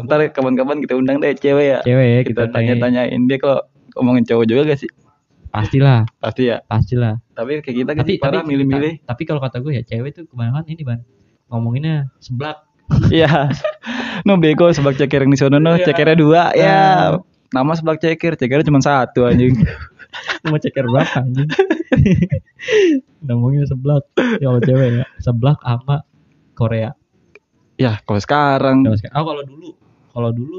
Ntar 0.00 0.32
kapan-kapan 0.32 0.80
kita 0.80 0.96
undang 0.96 1.20
deh 1.20 1.36
cewek 1.36 1.66
ya. 1.68 1.78
cewek 1.82 2.06
ya 2.08 2.20
Kita 2.22 2.24
kita 2.24 2.42
tanya. 2.48 2.72
tanya-tanyain 2.72 3.20
dia 3.22 3.36
kalau 3.36 3.60
ngomongin 3.94 4.24
cowok 4.24 4.44
juga 4.48 4.60
gak 4.64 4.80
sih? 4.80 4.90
Pastilah, 5.54 6.02
Pasti 6.18 6.42
ya. 6.44 6.58
pastilah. 6.60 7.14
Tapi 7.30 7.62
kayak 7.62 7.76
kita 7.78 7.90
kan 7.92 8.02
Tapi 8.02 8.12
tapi 8.18 8.36
milih-milih. 8.42 9.06
Tapi 9.06 9.22
kalau 9.22 9.38
kata 9.38 9.62
gue 9.62 9.72
ya 9.72 9.82
cewek 9.82 10.10
tuh 10.12 10.24
kebanyakan 10.26 10.66
ini 10.66 10.82
ban 10.82 10.98
ngomonginnya 11.46 12.10
seblak. 12.18 12.66
Iya. 13.08 13.54
no 14.26 14.34
bego 14.34 14.66
sebab 14.68 14.92
ceker 14.92 15.22
yang 15.22 15.30
di 15.30 15.38
sono 15.38 15.56
no, 15.56 15.78
Iya. 15.78 15.86
cekernya 15.86 16.16
dua 16.16 16.42
ya. 16.52 16.74
Ah. 16.74 17.22
Nama 17.48 17.70
sebelah 17.72 17.96
ceker, 17.96 18.34
cekernya 18.34 18.66
cuma 18.66 18.82
satu 18.82 19.24
anjing. 19.24 19.54
Mau 20.44 20.58
ceker 20.58 20.84
berapa 20.84 21.22
anjing? 21.22 21.46
Ngomongnya 23.24 23.64
seblak. 23.64 24.04
Ya 24.36 24.46
kalau 24.48 24.60
cewek 24.60 24.88
ya, 24.92 25.04
seblak 25.18 25.58
sama 25.60 26.02
Korea. 26.52 26.90
ya, 27.74 27.98
kalau 28.02 28.18
sekarang 28.18 28.82
Kalau 28.82 28.98
sekarang- 28.98 29.16
Oh 29.16 29.24
kalau 29.24 29.42
dulu, 29.44 29.68
kalau 30.10 30.30
dulu 30.30 30.58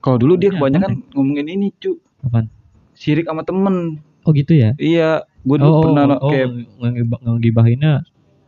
kalau 0.00 0.16
dulu 0.16 0.32
dia 0.36 0.50
kebanyakan 0.50 1.00
ngomongin 1.12 1.48
ini, 1.50 1.72
cu. 1.74 1.96
apaan? 2.20 2.48
Sirik 2.92 3.24
sama 3.24 3.40
temen. 3.40 4.04
Oh 4.24 4.32
gitu 4.32 4.52
ya? 4.52 4.72
Iya, 4.76 5.10
gue 5.40 5.56
dulu 5.56 5.70
oh, 5.70 5.82
pernah 5.84 6.04
no- 6.08 6.18
oh, 6.18 6.30
kayak 6.32 6.48
ngegibah- 6.80 7.20
ngegibahinnya 7.22 7.92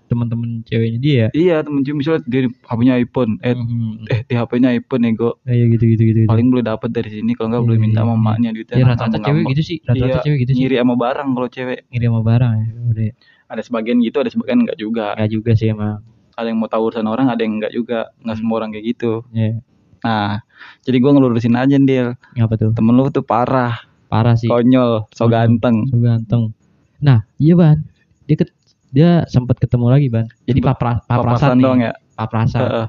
teman-teman 0.07 0.63
ceweknya 0.63 0.99
dia. 0.99 1.15
ya? 1.19 1.29
Iya 1.35 1.57
temen 1.61 1.83
cuy 1.83 1.93
misalnya 1.93 2.23
dia 2.25 2.41
HP-nya 2.47 2.95
iPhone, 2.97 3.43
eh, 3.43 3.53
Mhm. 3.53 4.07
eh 4.07 4.21
di 4.23 4.35
HP-nya 4.35 4.69
iPhone 4.73 5.03
nego, 5.03 5.31
Iya 5.43 5.67
gitu 5.69 5.85
gitu 5.85 6.03
gitu. 6.05 6.19
gitu. 6.23 6.31
paling 6.31 6.47
boleh 6.47 6.63
dapat 6.63 6.91
dari 6.91 7.11
sini 7.11 7.35
kalau 7.35 7.51
nggak 7.51 7.61
Iya, 7.61 7.69
boleh 7.69 7.81
minta 7.83 8.01
iya, 8.01 8.07
sama 8.07 8.15
iya. 8.33 8.51
duitnya. 8.53 8.75
Ya 8.75 8.79
nah, 8.79 8.91
rata-rata 8.95 9.19
cewek 9.21 9.45
gitu 9.51 9.63
sih, 9.65 9.79
rata-rata 9.83 10.07
Iya, 10.09 10.23
cewek 10.23 10.39
gitu 10.41 10.51
sih. 10.53 10.59
Ngiri 10.63 10.77
sama 10.79 10.95
barang 10.95 11.29
kalau 11.35 11.49
cewek. 11.51 11.79
Ngiri 11.91 12.07
sama 12.07 12.21
barang 12.23 12.53
ya. 12.55 12.67
Udah. 12.87 13.05
Ada 13.47 13.63
sebagian 13.63 13.97
gitu, 14.01 14.17
ada 14.17 14.31
sebagian 14.31 14.59
enggak 14.63 14.79
juga. 14.79 15.07
Enggak 15.13 15.31
juga 15.33 15.51
sih 15.53 15.69
emang. 15.69 15.99
Ada 16.33 16.47
yang 16.47 16.59
mau 16.59 16.69
tahu 16.69 16.83
urusan 16.87 17.05
orang, 17.05 17.27
ada 17.27 17.41
yang 17.41 17.59
enggak 17.59 17.73
juga. 17.73 17.99
Enggak 18.21 18.31
Hmm. 18.33 18.41
semua 18.41 18.55
orang 18.57 18.71
kayak 18.71 18.87
gitu. 18.87 19.13
Iya. 19.31 19.59
Nah, 19.99 20.39
jadi 20.83 20.97
gua 21.01 21.11
ngelurusin 21.13 21.55
aja 21.55 21.75
Dil. 21.75 22.15
Ngapa 22.39 22.55
tuh? 22.55 22.71
Temen 22.73 22.95
lu 22.95 23.11
tuh 23.11 23.23
parah, 23.23 23.75
Parah 24.17 24.33
sih. 24.33 24.49
konyol, 24.49 25.05
so 25.13 25.29
ganteng. 25.29 25.85
So 25.93 26.01
ganteng. 26.01 26.57
Nah, 26.99 27.29
iya 27.37 27.53
ban. 27.53 27.85
Dia 28.25 28.37
ket, 28.41 28.49
dia 28.89 29.29
sempat 29.29 29.61
ketemu 29.61 29.93
lagi 29.93 30.09
ban. 30.09 30.25
Jadi 30.49 30.65
papra, 30.65 31.05
paprasan 31.05 31.21
Papasan 31.21 31.53
nih. 31.53 31.65
doang 31.69 31.81
ya. 31.85 31.93
Paprasan. 32.17 32.61
Heeh. 32.65 32.87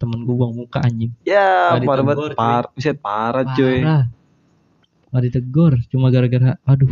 Temen 0.00 0.24
gue 0.24 0.32
buang 0.32 0.56
muka 0.56 0.80
anjing. 0.80 1.12
Ya, 1.22 1.76
Nggak 1.76 1.84
parah 1.84 2.04
banget. 2.08 2.32
Par, 2.32 2.64
buset, 2.72 2.96
parah 2.96 3.44
cuy. 3.52 3.84
Parah. 3.84 4.04
Gak 5.10 5.22
ditegur, 5.26 5.74
cuma 5.90 6.08
gara-gara 6.08 6.56
aduh 6.64 6.88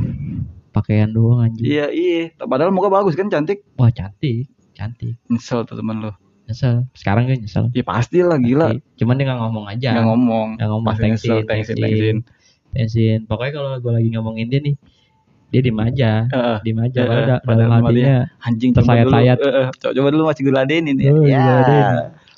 pakaian 0.68 1.08
doang 1.08 1.40
anjing. 1.40 1.64
Iya, 1.64 1.88
iya. 1.88 2.28
Padahal 2.36 2.68
muka 2.68 2.92
bagus 2.92 3.16
kan, 3.16 3.32
cantik. 3.32 3.64
Wah 3.80 3.88
cantik, 3.88 4.52
cantik. 4.76 5.16
Nyesel 5.32 5.64
tuh 5.64 5.80
temen 5.80 6.04
lu. 6.04 6.12
Nyesel. 6.44 6.84
Sekarang 6.92 7.24
gue 7.24 7.40
nyesel. 7.40 7.72
Ya 7.72 7.80
pastilah 7.80 8.36
gila. 8.36 8.76
Pasti. 8.76 9.00
Cuman 9.00 9.16
dia 9.16 9.24
gak 9.24 9.40
ngomong 9.40 9.64
aja. 9.64 9.88
Nggak 9.96 10.06
ngomong. 10.06 10.48
Nggak 10.60 10.68
ngomong. 10.68 10.88
Pasti 10.90 11.02
Thanksin, 11.02 11.40
thanksin, 11.46 11.76
thanksin. 11.78 12.16
Tensin. 12.78 13.26
Pokoknya 13.26 13.52
kalau 13.52 13.70
gue 13.76 13.92
lagi 13.92 14.08
ngomongin 14.08 14.46
dia 14.46 14.62
nih, 14.62 14.74
dia 15.48 15.60
diem 15.60 15.78
aja, 15.78 16.10
Heeh. 16.28 16.58
diem 16.62 16.78
aja. 16.78 17.00
Da- 17.02 17.42
padahal 17.42 17.58
dalam 17.66 17.82
hatinya 17.82 18.16
anjing 18.40 18.70
coba 18.70 18.80
dulu 18.94 19.10
Tersayat-sayat. 19.10 19.36
eh, 19.40 19.68
coba, 19.74 19.92
coba 19.92 20.08
dulu 20.08 20.22
masih 20.24 20.42
gue 20.42 20.54
ladenin 20.54 20.96
ya 20.96 21.10
Oh, 21.10 21.24
ya 21.24 21.40
diladenin. 21.40 21.86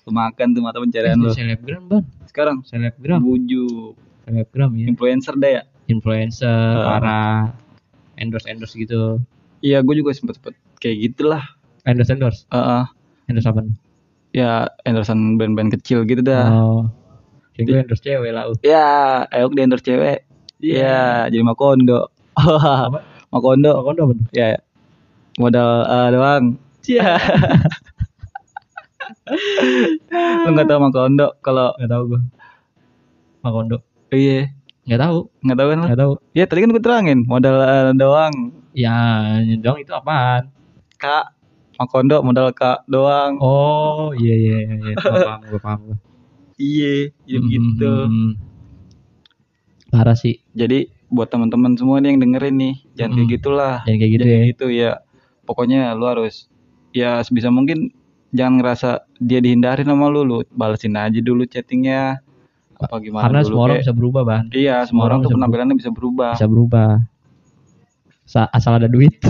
lu 0.01 0.11
makan 0.11 0.47
tuh 0.51 0.61
mata 0.61 0.79
pencarian 0.79 1.17
lu 1.17 1.29
selebgram 1.29 1.83
bang, 1.87 2.05
sekarang 2.25 2.57
selebgram, 2.65 3.21
buju 3.21 3.93
selebgram 4.23 4.71
ya, 4.75 4.87
influencer 4.89 5.35
deh 5.37 5.53
ya 5.53 5.63
influencer, 5.87 6.49
Eh. 6.49 6.83
para 6.83 7.21
endorse 8.17 8.47
endorse 8.47 8.75
gitu, 8.75 9.21
iya 9.61 9.81
gue 9.81 9.93
juga 9.93 10.11
sempet 10.11 10.39
sempet 10.39 10.55
kayak 10.79 10.97
gitulah 11.05 11.45
endorse 11.85 12.11
endorse, 12.11 12.41
Heeh. 12.49 12.83
endorse 13.27 13.49
apa? 13.49 13.61
ya 14.31 14.51
endorsean 14.81 15.35
band-band 15.35 15.75
kecil 15.75 16.03
gitu 16.05 16.23
dah 16.23 16.47
Oh, 16.49 16.87
gue 17.53 17.67
endorse 17.77 18.01
cewek 18.01 18.31
lah. 18.31 18.47
uh. 18.47 18.57
ya 18.63 18.87
ayo 19.27 19.51
di 19.51 19.61
endorse 19.61 19.85
cewek 19.85 20.23
Iya, 20.61 21.33
jadi 21.33 21.41
Makondo. 21.41 22.13
Apa? 22.37 23.01
Makondo. 23.33 23.71
Oh, 23.73 23.85
kondo 23.85 24.01
apa 24.05 24.13
tuh? 24.17 24.27
Ya, 24.37 24.47
ya. 24.57 24.61
modal 25.41 25.71
eh, 25.89 26.09
doang. 26.13 26.45
Iya. 26.85 27.17
Lu 30.45 30.49
nggak 30.53 30.69
tahu 30.69 30.79
Makondo 30.85 31.27
kalau 31.41 31.73
Gak 31.81 31.91
tahu 31.91 32.03
gue. 32.13 32.21
Makondo. 33.41 33.77
iya 34.13 34.53
Gak 34.91 35.01
tahu, 35.07 35.31
nggak 35.47 35.59
tahu 35.61 35.69
kan 35.71 35.79
lu? 35.79 35.87
gak 35.87 36.01
tahu. 36.03 36.13
Ya 36.35 36.45
tadi 36.51 36.61
kan 36.67 36.71
gue 36.75 36.83
terangin 36.83 37.19
modal 37.25 37.57
eh, 37.63 37.93
doang. 37.95 38.35
Ya, 38.75 38.97
dong 39.63 39.79
itu 39.79 39.93
apaan? 39.95 40.51
Kak 40.99 41.41
Makondo 41.81 42.21
modal 42.21 42.53
kak 42.53 42.85
doang. 42.91 43.41
Oh, 43.41 44.13
iya 44.13 44.35
iya 44.37 44.57
iya, 44.69 44.77
iya. 44.85 44.95
Gua 45.01 45.17
paham, 45.25 45.41
gue 45.49 45.61
paham 45.63 45.81
gue. 45.89 45.97
Iya, 46.61 47.09
jadi 47.25 47.39
begitu. 47.41 47.89
Hmm. 47.89 48.31
Parah 49.91 50.15
sih, 50.15 50.39
Jadi 50.53 50.87
buat 51.07 51.27
teman-teman 51.27 51.75
semua 51.75 51.99
nih 51.99 52.15
yang 52.15 52.21
dengerin 52.21 52.57
nih, 52.57 52.75
jangan 52.95 53.11
kayak 53.13 53.25
Hmm. 53.25 53.35
gitulah. 53.35 53.77
jangan 53.83 53.99
kayak 53.99 54.11
gitu 54.11 54.21
Jangan 54.21 54.31
ya. 54.31 54.39
kayak 54.39 54.53
gitu 54.53 54.67
ya. 54.71 54.93
Pokoknya 55.43 55.81
lu 55.93 56.05
harus 56.05 56.35
ya 56.91 57.19
sebisa 57.21 57.49
mungkin 57.49 57.91
jangan 58.31 58.55
ngerasa 58.57 58.91
dia 59.19 59.39
dihindarin 59.39 59.85
sama 59.85 60.07
lu, 60.07 60.23
lu 60.23 60.39
balesin 60.49 60.95
aja 60.95 61.19
dulu 61.19 61.43
chattingnya. 61.45 62.23
Apa 62.77 62.97
gimana 62.97 63.27
Karena 63.27 63.41
dulu 63.41 63.49
semua 63.51 63.63
orang 63.63 63.75
kayak- 63.75 63.85
bisa 63.85 63.93
berubah, 63.93 64.23
Ban. 64.23 64.45
Iya, 64.51 64.77
semua 64.85 65.05
orang 65.05 65.19
tuh 65.21 65.29
bisa 65.29 65.37
penampilannya 65.37 65.77
bisa 65.77 65.91
berubah. 65.91 66.33
Bisa 66.33 66.47
berubah. 66.47 66.91
Sa- 68.25 68.49
asal 68.49 68.73
ada 68.77 68.87
duit. 68.87 69.11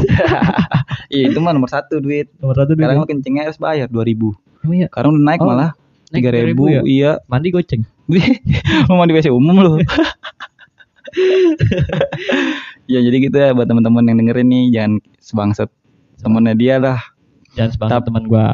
Iya, 1.11 1.27
itu 1.27 1.41
mah 1.41 1.51
nomor 1.51 1.67
satu 1.67 1.99
duit. 1.99 2.31
Nomor 2.39 2.55
satu 2.55 2.71
duit. 2.71 2.87
Sekarang 2.87 2.97
ya. 2.97 3.03
lu 3.03 3.09
kencingnya 3.09 3.43
harus 3.43 3.59
bayar 3.59 3.89
2000 3.89 4.31
Emang 4.63 4.77
iya, 4.77 4.87
Sekarang 4.87 5.11
udah 5.11 5.25
naik 5.25 5.41
Oh, 5.41 5.49
malah 5.49 5.75
3000 6.11 6.55
3.000 6.55 6.75
ya? 6.75 6.81
Iya. 6.83 7.13
Mandi 7.31 7.49
goceng. 7.55 7.83
mau 8.91 9.07
di 9.07 9.15
WC 9.15 9.31
umum 9.31 9.57
lu. 9.63 9.79
ya 12.91 12.99
jadi 13.03 13.17
gitu 13.19 13.37
ya 13.39 13.51
buat 13.55 13.67
teman-teman 13.67 14.07
yang 14.07 14.19
dengerin 14.23 14.47
nih 14.51 14.65
jangan 14.75 14.93
sebangsat 15.23 15.69
temennya 16.23 16.55
dia 16.59 16.77
lah. 16.83 16.99
Jangan 17.55 17.71
sebangsa 17.75 17.95
Tap- 17.99 18.07
teman 18.07 18.25
gua. 18.31 18.47